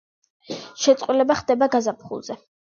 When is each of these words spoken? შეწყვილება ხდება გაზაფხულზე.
შეწყვილება 0.85 1.37
ხდება 1.43 1.69
გაზაფხულზე. 1.77 2.39